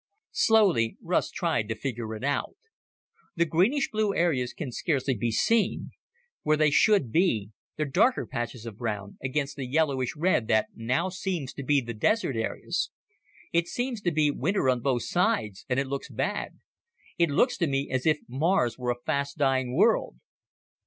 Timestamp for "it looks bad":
15.79-16.57